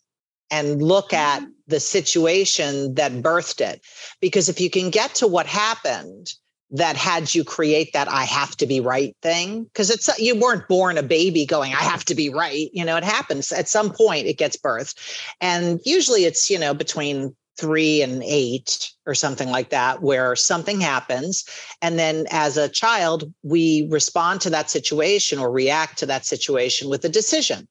[0.50, 1.50] And look at mm-hmm.
[1.68, 3.80] the situation that birthed it.
[4.20, 6.34] Because if you can get to what happened
[6.72, 10.68] that had you create that I have to be right thing, because it's you weren't
[10.68, 12.70] born a baby going, I have to be right.
[12.72, 14.94] You know, it happens at some point, it gets birthed.
[15.40, 20.80] And usually it's, you know, between three and eight or something like that, where something
[20.80, 21.44] happens.
[21.82, 26.88] And then as a child, we respond to that situation or react to that situation
[26.88, 27.66] with a decision.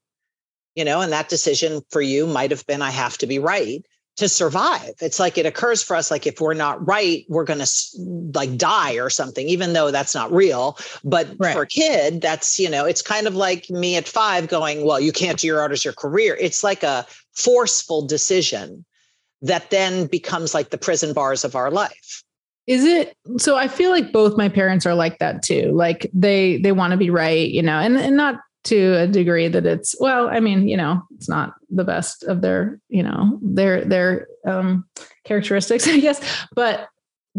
[0.76, 3.86] You know, and that decision for you might have been, I have to be right
[4.20, 4.94] to survive.
[5.02, 7.70] It's like it occurs for us like if we're not right, we're going to
[8.34, 10.78] like die or something, even though that's not real.
[11.04, 11.54] But right.
[11.54, 15.00] for a kid, that's, you know, it's kind of like me at five going, well,
[15.00, 16.38] you can't do your art as your career.
[16.40, 18.86] It's like a forceful decision
[19.42, 22.24] that then becomes like the prison bars of our life
[22.68, 26.58] is it so i feel like both my parents are like that too like they
[26.58, 29.95] they want to be right you know and, and not to a degree that it's
[30.00, 34.28] well i mean you know it's not the best of their you know their their
[34.45, 34.86] um
[35.24, 36.22] characteristics i guess.
[36.56, 36.88] But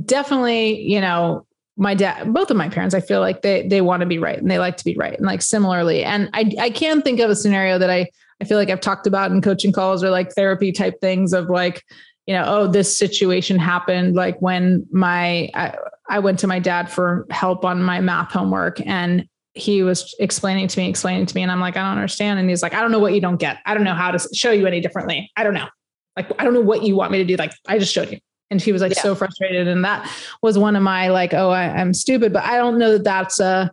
[0.03, 4.01] definitely you know my dad both of my parents i feel like they they want
[4.01, 6.05] to be right and they like to be right and like similarly.
[6.05, 8.09] And i i can think of a scenario that i
[8.41, 11.51] I feel like I've talked about in coaching calls or like therapy type things of
[11.51, 11.85] like,
[12.27, 15.77] you know, oh, this situation happened like when my I,
[16.09, 20.69] I went to my dad for help on my math homework and he was explaining
[20.69, 22.39] to me, explaining to me, and I'm like, I don't understand.
[22.39, 23.59] And he's like, I don't know what you don't get.
[23.67, 25.31] I don't know how to show you any differently.
[25.37, 25.69] I don't know.
[26.17, 27.37] Like, I don't know what you want me to do.
[27.37, 28.19] Like, I just showed you.
[28.51, 29.03] And he was like yeah.
[29.03, 29.69] so frustrated.
[29.69, 30.11] And that
[30.43, 33.39] was one of my like, oh, I, I'm stupid, but I don't know that that's
[33.39, 33.71] a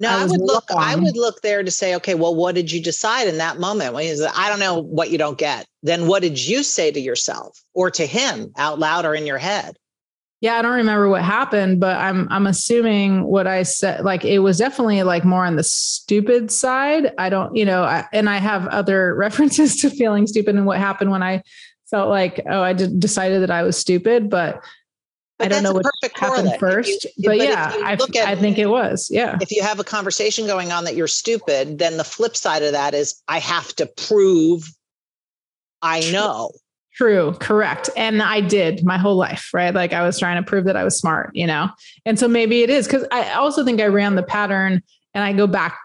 [0.00, 0.68] no, I, I would look.
[0.70, 0.78] Wrong.
[0.82, 3.94] I would look there to say, okay, well, what did you decide in that moment?
[3.94, 5.66] When he's, I don't know what you don't get.
[5.82, 9.38] Then what did you say to yourself or to him out loud or in your
[9.38, 9.76] head?
[10.44, 14.04] Yeah, I don't remember what happened, but I'm I'm assuming what I said.
[14.04, 17.14] Like it was definitely like more on the stupid side.
[17.16, 20.76] I don't, you know, I, and I have other references to feeling stupid and what
[20.76, 21.42] happened when I
[21.90, 24.62] felt like, oh, I decided that I was stupid, but
[25.38, 26.60] but I don't know what happened correlate.
[26.60, 29.08] first, you, but, but, yeah, I, I think it was.
[29.10, 29.38] Yeah.
[29.40, 32.72] If you have a conversation going on that you're stupid, then the flip side of
[32.72, 34.68] that is I have to prove
[35.80, 36.50] I know.
[36.94, 37.90] True, correct.
[37.96, 39.74] And I did my whole life, right?
[39.74, 41.68] Like I was trying to prove that I was smart, you know?
[42.06, 44.80] And so maybe it is because I also think I ran the pattern
[45.12, 45.78] and I go back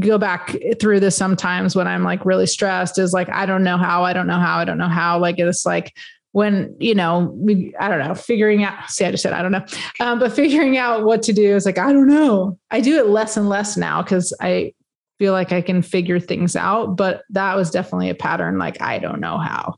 [0.00, 3.76] go back through this sometimes when I'm like really stressed is like, I don't know
[3.76, 5.18] how, I don't know how, I don't know how.
[5.18, 5.94] Like it's like
[6.32, 9.52] when, you know, we, I don't know, figuring out, see, I just said, I don't
[9.52, 9.66] know,
[10.00, 12.58] um, but figuring out what to do is like, I don't know.
[12.70, 14.72] I do it less and less now because I
[15.18, 16.96] feel like I can figure things out.
[16.96, 18.58] But that was definitely a pattern.
[18.58, 19.74] Like, I don't know how.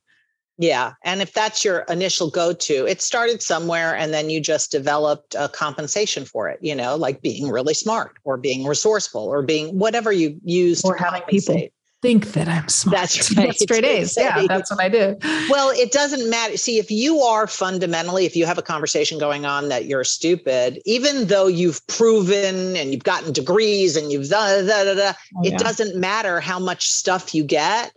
[0.58, 0.94] Yeah.
[1.04, 5.36] And if that's your initial go to, it started somewhere and then you just developed
[5.38, 9.78] a compensation for it, you know, like being really smart or being resourceful or being
[9.78, 11.68] whatever you use or having people
[12.00, 12.96] think that I'm smart.
[12.96, 13.54] That's right.
[13.58, 14.16] straight A's.
[14.16, 15.16] Yeah, that's what I do.
[15.50, 16.56] Well, it doesn't matter.
[16.56, 20.80] See, if you are fundamentally, if you have a conversation going on that you're stupid,
[20.84, 25.42] even though you've proven and you've gotten degrees and you've da, da, da, da, oh,
[25.42, 25.58] it yeah.
[25.58, 27.92] doesn't matter how much stuff you get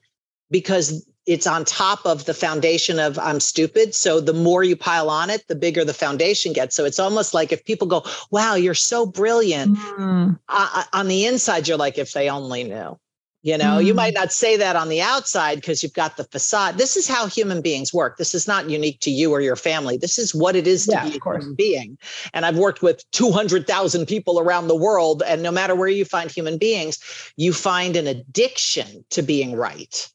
[0.50, 3.94] because it's on top of the foundation of I'm stupid.
[3.94, 6.76] So the more you pile on it, the bigger the foundation gets.
[6.76, 9.78] So it's almost like if people go, wow, you're so brilliant.
[9.78, 10.40] Mm.
[10.50, 12.98] Uh, on the inside, you're like, if they only knew.
[13.44, 13.86] You know, mm.
[13.86, 16.78] you might not say that on the outside because you've got the facade.
[16.78, 18.18] This is how human beings work.
[18.18, 19.98] This is not unique to you or your family.
[19.98, 21.98] This is what it is to yeah, be a human being.
[22.36, 25.24] And I've worked with 200,000 people around the world.
[25.26, 27.00] And no matter where you find human beings,
[27.36, 30.08] you find an addiction to being right.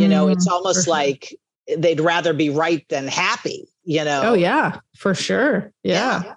[0.00, 0.92] You know, mm, it's almost sure.
[0.92, 1.34] like
[1.76, 4.22] they'd rather be right than happy, you know?
[4.24, 5.72] Oh, yeah, for sure.
[5.82, 6.22] yeah.
[6.24, 6.34] yeah.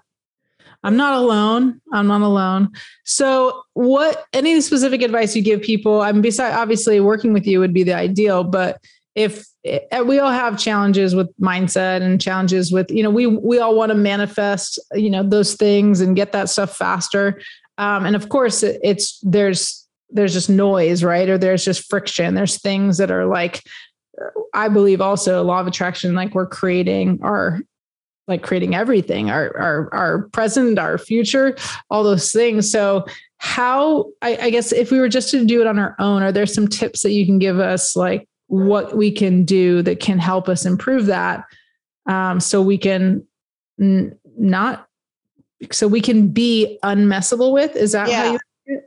[0.84, 1.80] I'm not alone.
[1.92, 2.70] I'm not alone.
[3.04, 6.02] So, what any specific advice you give people?
[6.02, 8.78] I'm beside obviously working with you would be the ideal, but
[9.14, 13.58] if eh, we all have challenges with mindset and challenges with you know we we
[13.58, 17.40] all want to manifest you know those things and get that stuff faster
[17.78, 19.83] um, and of course it's there's
[20.14, 21.28] there's just noise right?
[21.28, 22.34] Or there's just friction.
[22.34, 23.62] There's things that are like
[24.54, 27.58] i believe also law of attraction like we're creating our
[28.26, 31.56] like creating everything our our our present our future
[31.90, 32.70] all those things.
[32.70, 33.04] So
[33.38, 36.32] how I, I, guess if we were just to do it on our own are
[36.32, 40.18] there some tips that you can give us like what we can do that can
[40.18, 41.44] help us improve that
[42.06, 43.26] um, so we can
[43.78, 44.86] n- not
[45.70, 47.76] so we can be unmessable with?
[47.76, 48.36] Is that yeah.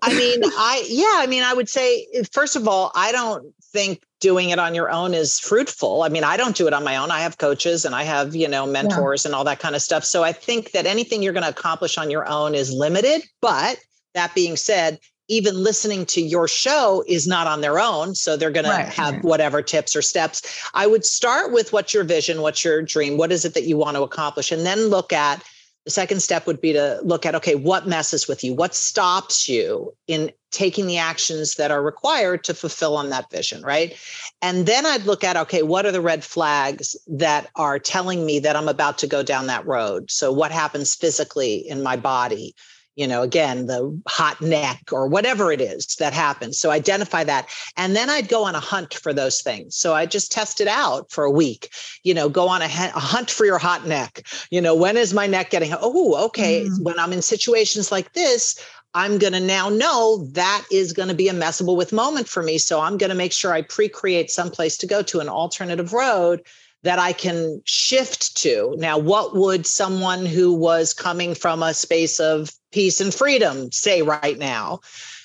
[0.02, 3.54] I mean, I yeah, I mean, I would say eh, first of all, I don't
[3.62, 6.02] think doing it on your own is fruitful.
[6.02, 7.12] I mean, I don't do it on my own.
[7.12, 9.30] I have coaches and I have, you know, mentors yeah.
[9.30, 10.04] and all that kind of stuff.
[10.04, 13.22] So I think that anything you're going to accomplish on your own is limited.
[13.42, 13.78] But
[14.16, 18.16] that being said, even listening to your show is not on their own.
[18.16, 18.86] So they're going right.
[18.86, 20.42] to have whatever tips or steps.
[20.74, 22.42] I would start with what's your vision?
[22.42, 23.18] What's your dream?
[23.18, 24.52] What is it that you want to accomplish?
[24.52, 25.44] And then look at
[25.88, 28.54] the second step would be to look at okay, what messes with you?
[28.54, 33.62] What stops you in taking the actions that are required to fulfill on that vision,
[33.62, 33.95] right?
[34.41, 38.38] And then I'd look at okay, what are the red flags that are telling me
[38.39, 40.12] that I'm about to go down that road?
[40.12, 42.54] So, what happens physically in my body?
[42.98, 46.60] You know, again, the hot neck or whatever it is that happens.
[46.60, 47.48] So identify that.
[47.78, 49.78] And then I'd go on a hunt for those things.
[49.78, 51.70] So I just test it out for a week,
[52.04, 54.24] you know, go on a, a hunt for your hot neck.
[54.50, 56.66] You know, when is my neck getting, oh, okay.
[56.66, 56.84] Mm.
[56.84, 58.60] When I'm in situations like this,
[58.96, 62.42] I'm going to now know that is going to be a messable with moment for
[62.42, 62.58] me.
[62.58, 65.30] So I'm going to make sure I pre create some place to go to an
[65.30, 66.42] alternative road
[66.84, 68.76] that I can shift to.
[68.78, 74.04] Now, what would someone who was coming from a space of peace and freedom say
[74.04, 74.80] right now?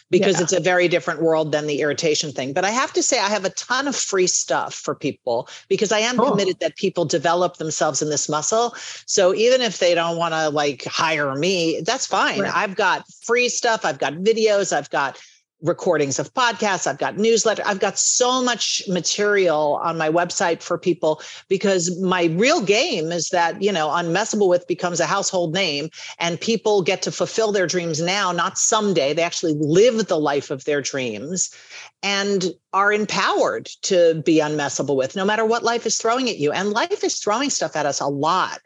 [0.09, 0.45] Because yeah.
[0.45, 2.55] it's a very different world than the irritation thing.
[2.55, 5.93] But I have to say, I have a ton of free stuff for people because
[5.93, 6.31] I am cool.
[6.31, 8.75] committed that people develop themselves in this muscle.
[9.05, 12.41] So even if they don't want to like hire me, that's fine.
[12.41, 12.57] Right.
[12.57, 15.19] I've got free stuff, I've got videos, I've got
[15.63, 16.87] recordings of podcasts.
[16.87, 17.63] I've got newsletter.
[17.65, 23.29] I've got so much material on my website for people because my real game is
[23.31, 27.67] that you know unmessable with becomes a household name and people get to fulfill their
[27.67, 29.13] dreams now not someday.
[29.13, 31.55] They actually live the life of their dreams
[32.03, 36.51] and are empowered to be unmessable with no matter what life is throwing at you.
[36.53, 38.61] And life is throwing stuff at us a lot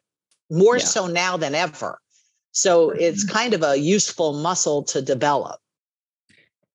[0.50, 0.84] more yeah.
[0.84, 1.98] so now than ever.
[2.52, 5.60] So it's kind of a useful muscle to develop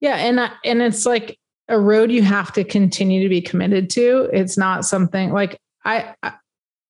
[0.01, 1.37] yeah, and and it's like
[1.69, 4.29] a road you have to continue to be committed to.
[4.33, 6.33] It's not something like I I,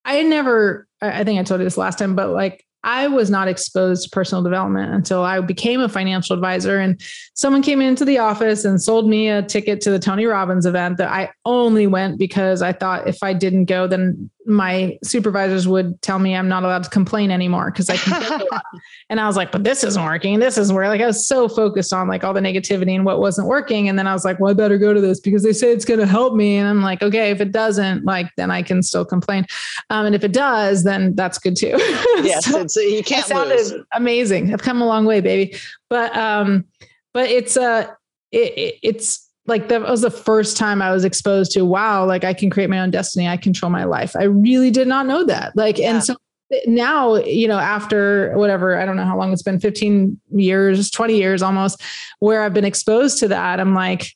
[0.04, 3.48] I never I think I told you this last time, but like I was not
[3.48, 6.80] exposed to personal development until I became a financial advisor.
[6.80, 7.00] And
[7.36, 10.98] someone came into the office and sold me a ticket to the Tony Robbins event
[10.98, 16.02] that I only went because I thought if I didn't go, then my supervisors would
[16.02, 18.48] tell me I'm not allowed to complain anymore because I complain
[19.10, 20.40] And I was like, but this isn't working.
[20.40, 23.20] This isn't where like I was so focused on like all the negativity and what
[23.20, 23.90] wasn't working.
[23.90, 25.86] And then I was like, well, I better go to this because they say it's
[25.86, 26.58] going to help me.
[26.58, 29.46] And I'm like, okay, if it doesn't, like then I can still complain.
[29.90, 31.78] Um, and if it does, then that's good too.
[32.22, 33.28] Yes, so it's, you can't.
[33.30, 33.74] Lose.
[33.94, 34.54] amazing.
[34.54, 35.58] I've come a long way, baby.
[35.90, 36.66] But um,
[37.14, 37.88] but it's uh,
[38.32, 42.24] it, it it's like that was the first time I was exposed to wow, like
[42.24, 44.16] I can create my own destiny, I control my life.
[44.16, 45.56] I really did not know that.
[45.56, 45.92] Like, yeah.
[45.92, 46.16] and so
[46.66, 51.16] now, you know, after whatever, I don't know how long it's been 15 years, 20
[51.16, 51.82] years almost,
[52.20, 54.16] where I've been exposed to that, I'm like,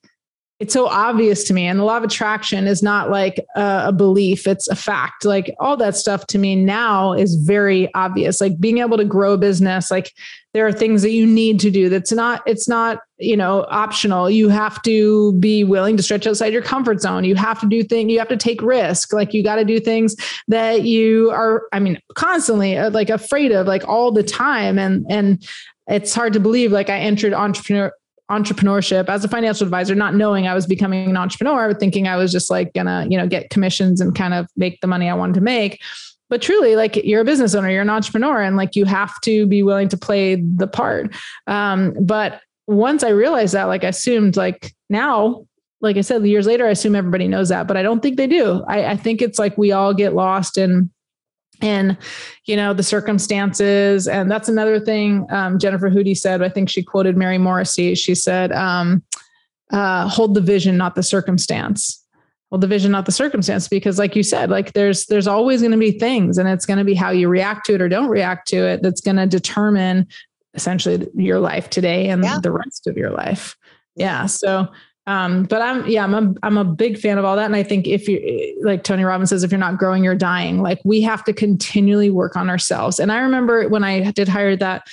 [0.59, 1.65] it's so obvious to me.
[1.67, 5.25] And the law of attraction is not like a, belief, it's a fact.
[5.25, 8.39] Like all that stuff to me now is very obvious.
[8.39, 10.13] Like being able to grow a business, like
[10.53, 11.89] there are things that you need to do.
[11.89, 14.29] That's not, it's not, you know, optional.
[14.29, 17.25] You have to be willing to stretch outside your comfort zone.
[17.25, 19.11] You have to do things, you have to take risk.
[19.11, 20.15] Like you got to do things
[20.47, 24.79] that you are, I mean, constantly uh, like afraid of, like all the time.
[24.79, 25.45] And, and,
[25.87, 27.91] it's hard to believe like I entered entrepreneur
[28.30, 32.32] entrepreneurship as a financial advisor, not knowing I was becoming an entrepreneur, thinking I was
[32.32, 35.36] just like gonna, you know, get commissions and kind of make the money I wanted
[35.36, 35.82] to make.
[36.30, 39.45] But truly, like you're a business owner, you're an entrepreneur, and like you have to
[39.45, 41.15] be willing to play the part.
[41.45, 45.45] Um, but once I realized that, like I assumed like now,
[45.82, 48.26] like I said, years later, I assume everybody knows that, but I don't think they
[48.26, 48.63] do.
[48.67, 50.89] I, I think it's like we all get lost in
[51.61, 51.97] and
[52.45, 56.83] you know the circumstances and that's another thing um, jennifer hoody said i think she
[56.83, 57.95] quoted mary morrissey.
[57.95, 59.03] She said um,
[59.71, 62.01] uh, hold the vision not the circumstance.
[62.51, 65.71] Hold the vision not the circumstance because like you said like there's there's always going
[65.71, 68.07] to be things and it's going to be how you react to it or don't
[68.07, 70.07] react to it that's going to determine
[70.53, 72.39] essentially your life today and yeah.
[72.41, 73.57] the rest of your life.
[73.95, 74.67] Yeah so
[75.07, 77.45] um, but I'm, yeah, I'm a, I'm a big fan of all that.
[77.45, 80.61] And I think if you, like Tony Robbins says, if you're not growing, you're dying.
[80.61, 82.99] Like we have to continually work on ourselves.
[82.99, 84.87] And I remember when I did hire that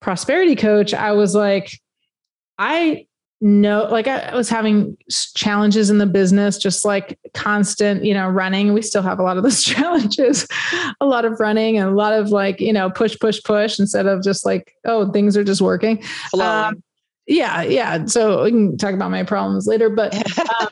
[0.00, 1.80] prosperity coach, I was like,
[2.58, 3.06] I
[3.40, 4.96] know, like I was having
[5.34, 8.72] challenges in the business, just like constant, you know, running.
[8.72, 10.46] We still have a lot of those challenges,
[11.00, 14.06] a lot of running and a lot of like, you know, push, push, push instead
[14.06, 16.02] of just like, oh, things are just working.
[16.68, 16.82] Um,
[17.26, 18.04] yeah yeah.
[18.06, 20.14] So we can talk about my problems later but
[20.60, 20.68] um,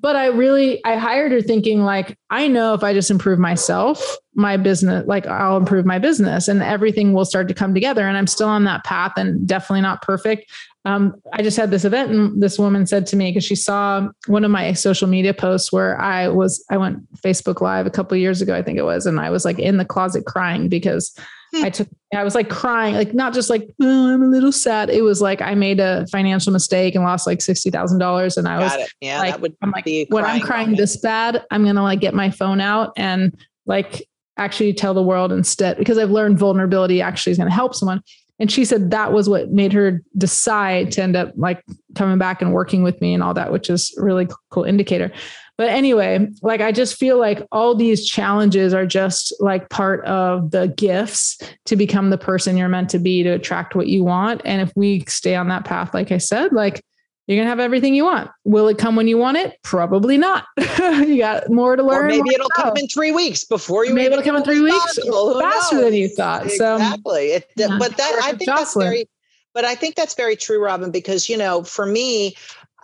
[0.00, 4.18] but i really i hired her thinking like i know if i just improve myself
[4.34, 8.18] my business like i'll improve my business and everything will start to come together and
[8.18, 10.50] i'm still on that path and definitely not perfect.
[10.86, 14.06] Um, I just had this event and this woman said to me because she saw
[14.26, 18.18] one of my social media posts where I was I went Facebook live a couple
[18.18, 21.16] years ago I think it was and I was like in the closet crying because
[21.62, 24.90] I took, I was like crying, like not just like, oh, I'm a little sad.
[24.90, 28.36] It was like I made a financial mistake and lost like $60,000.
[28.36, 28.92] And I Got was it.
[29.00, 30.78] yeah, like, I'm like, when I'm crying moment.
[30.78, 33.36] this bad, I'm going to like get my phone out and
[33.66, 37.74] like actually tell the world instead, because I've learned vulnerability actually is going to help
[37.74, 38.02] someone.
[38.40, 41.62] And she said that was what made her decide to end up like
[41.94, 45.12] coming back and working with me and all that, which is really cool indicator.
[45.56, 50.50] But anyway, like I just feel like all these challenges are just like part of
[50.50, 54.42] the gifts to become the person you're meant to be to attract what you want.
[54.44, 56.82] And if we stay on that path, like I said, like
[57.26, 58.30] you're gonna have everything you want.
[58.44, 59.56] Will it come when you want it?
[59.62, 60.44] Probably not.
[60.78, 62.06] you got more to learn.
[62.06, 63.94] Or maybe it'll come in three weeks before you.
[63.94, 64.98] Maybe it'll come in three weeks
[65.40, 66.50] faster than you thought.
[66.50, 67.28] So exactly.
[67.28, 67.50] It.
[67.56, 69.08] But that I think that's very.
[69.54, 72.34] But I think that's very true, Robyn, because you know, for me,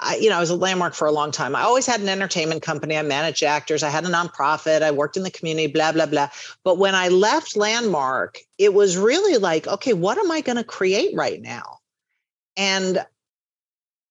[0.01, 1.55] I, you know, I was a landmark for a long time.
[1.55, 2.97] I always had an entertainment company.
[2.97, 3.83] I managed actors.
[3.83, 4.83] I had a nonprofit.
[4.83, 6.31] I worked in the community, blah, blah, blah.
[6.65, 10.65] But when I left Landmark, it was really like, okay, what am I going to
[10.65, 11.79] create right now?
[12.57, 13.05] And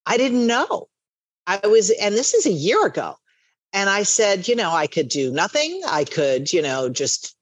[0.06, 0.90] I didn't know.
[1.48, 3.16] I was, and this is a year ago.
[3.74, 5.82] And I said, you know, I could do nothing.
[5.88, 7.36] I could, you know, just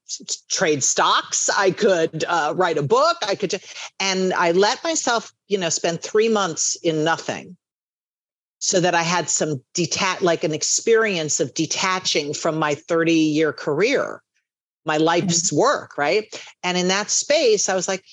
[0.50, 1.50] trade stocks.
[1.50, 3.18] I could uh, write a book.
[3.28, 3.62] I could,
[4.00, 7.58] and I let myself, you know, spend three months in nothing
[8.60, 13.54] so that I had some detach, like an experience of detaching from my 30 year
[13.54, 14.22] career,
[14.86, 15.58] my life's mm-hmm.
[15.58, 16.26] work, right?
[16.64, 18.04] And in that space, I was like,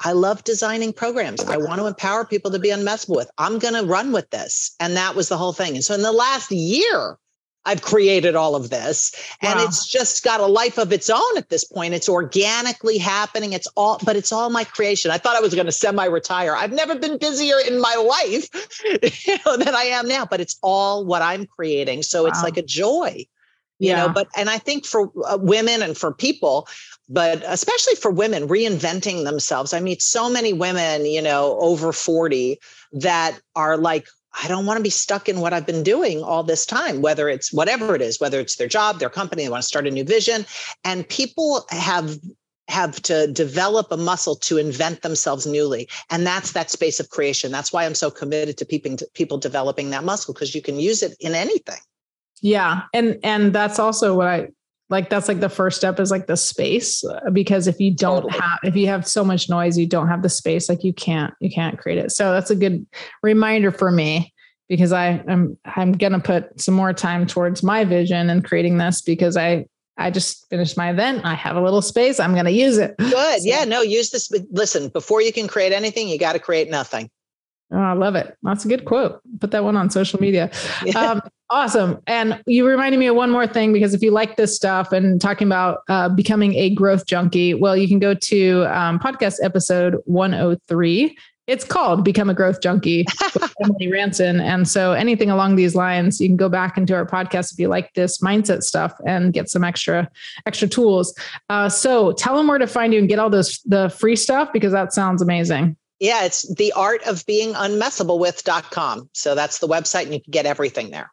[0.00, 1.42] I love designing programs.
[1.44, 3.30] I want to empower people to be unmessable with.
[3.38, 4.74] I'm going to run with this.
[4.80, 5.74] And that was the whole thing.
[5.76, 7.16] And so in the last year,
[7.66, 9.64] I've created all of this and wow.
[9.64, 11.94] it's just got a life of its own at this point.
[11.94, 13.52] It's organically happening.
[13.52, 15.10] It's all, but it's all my creation.
[15.10, 16.54] I thought I was going to semi retire.
[16.54, 18.48] I've never been busier in my life
[19.26, 22.02] you know, than I am now, but it's all what I'm creating.
[22.02, 22.28] So wow.
[22.28, 23.26] it's like a joy,
[23.78, 24.06] you yeah.
[24.06, 26.68] know, but, and I think for uh, women and for people,
[27.08, 29.72] but especially for women reinventing themselves.
[29.72, 32.58] I meet so many women, you know, over 40
[32.92, 34.08] that are like,
[34.42, 37.28] I don't want to be stuck in what I've been doing all this time, whether
[37.28, 39.90] it's whatever it is, whether it's their job, their company, they want to start a
[39.90, 40.44] new vision.
[40.84, 42.18] And people have
[42.68, 45.86] have to develop a muscle to invent themselves newly.
[46.08, 47.52] And that's that space of creation.
[47.52, 51.02] That's why i'm so committed to people, people developing that muscle because you can use
[51.02, 51.80] it in anything.
[52.40, 54.48] Yeah and and that's also what i
[54.90, 58.40] like that's like the first step is like the space because if you don't totally.
[58.40, 61.32] have if you have so much noise you don't have the space like you can't
[61.40, 62.86] you can't create it so that's a good
[63.22, 64.32] reminder for me
[64.68, 69.00] because I am I'm, gonna put some more time towards my vision and creating this
[69.00, 69.66] because I
[69.96, 71.24] I just finished my event.
[71.24, 72.18] I have a little space.
[72.18, 72.96] I'm going to use it.
[72.98, 73.10] Good.
[73.10, 73.64] So, yeah.
[73.64, 74.28] No, use this.
[74.50, 77.08] Listen, before you can create anything, you got to create nothing.
[77.74, 78.36] Oh, I love it.
[78.42, 79.20] That's a good quote.
[79.40, 80.50] Put that one on social media.
[80.94, 81.20] Um,
[81.50, 81.98] awesome.
[82.06, 85.20] And you reminded me of one more thing because if you like this stuff and
[85.20, 89.96] talking about uh, becoming a growth junkie, well, you can go to um, podcast episode
[90.04, 91.16] 103
[91.46, 93.04] it's called Become a Growth Junkie
[93.34, 94.40] with Emily Ranson.
[94.40, 97.68] And so anything along these lines, you can go back into our podcast if you
[97.68, 100.08] like this mindset stuff and get some extra
[100.46, 101.14] extra tools.
[101.50, 104.52] Uh, so tell them where to find you and get all those the free stuff
[104.52, 105.76] because that sounds amazing.
[106.00, 109.08] Yeah, it's the art of being unmessable with.com.
[109.12, 111.12] So that's the website and you can get everything there.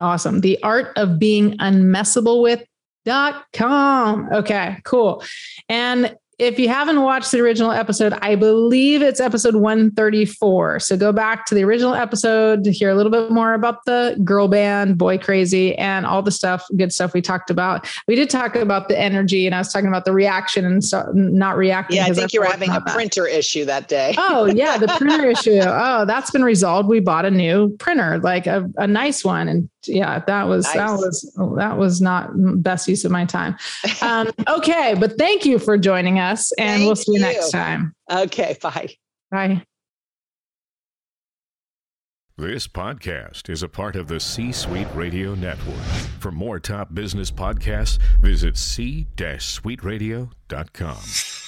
[0.00, 0.40] Awesome.
[0.40, 2.62] The art of being unmessable with
[3.04, 4.28] dot com.
[4.32, 5.24] Okay, cool.
[5.68, 10.78] And if you haven't watched the original episode, I believe it's episode 134.
[10.78, 14.16] So go back to the original episode to hear a little bit more about the
[14.22, 17.88] girl band, Boy Krazy, and all the stuff, good stuff we talked about.
[18.06, 21.10] We did talk about the energy, and I was talking about the reaction and so,
[21.12, 21.96] not reacting.
[21.96, 23.36] Yeah, I think you were having a printer that.
[23.36, 24.14] issue that day.
[24.16, 25.60] oh, yeah, the printer issue.
[25.60, 26.88] Oh, that's been resolved.
[26.88, 29.48] We bought a new printer, like a, a nice one.
[29.48, 30.74] And yeah, that was nice.
[30.76, 32.30] that was that was not
[32.62, 33.56] best use of my time.
[34.02, 37.50] Um, okay, but thank you for joining us, and thank we'll see you, you next
[37.50, 37.94] time.
[38.10, 38.88] Okay, bye.
[39.30, 39.62] Bye.
[42.36, 45.82] This podcast is a part of the C Suite Radio Network.
[46.20, 51.47] For more top business podcasts, visit c-suiteradio.com.